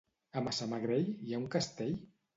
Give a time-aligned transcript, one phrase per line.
[0.39, 1.97] A Massamagrell hi ha un castell?